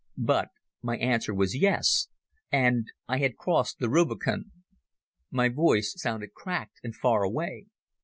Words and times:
But 0.17 0.47
my 0.81 0.97
answer 0.97 1.31
was 1.31 1.55
Yes, 1.55 2.07
and 2.51 2.87
I 3.07 3.19
had 3.19 3.37
crossed 3.37 3.77
the 3.77 3.87
Rubicon. 3.87 4.45
My 5.29 5.47
voice 5.47 5.93
sounded 5.95 6.33
cracked 6.33 6.79
and 6.83 6.95
far 6.95 7.21
away. 7.21 7.67